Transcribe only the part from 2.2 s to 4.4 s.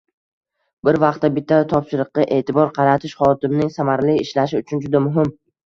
e’tibor qaratish hodimning samarali